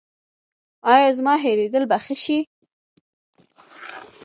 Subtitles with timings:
[0.93, 2.37] ایا زما هیریدل به ښه شي؟